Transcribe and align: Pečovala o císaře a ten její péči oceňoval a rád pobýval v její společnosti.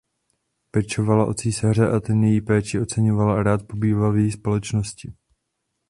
Pečovala 0.71 1.25
o 1.25 1.33
císaře 1.33 1.89
a 1.89 1.99
ten 1.99 2.23
její 2.23 2.41
péči 2.41 2.79
oceňoval 2.81 3.31
a 3.31 3.43
rád 3.43 3.63
pobýval 3.67 4.11
v 4.11 4.17
její 4.17 4.31
společnosti. 4.31 5.13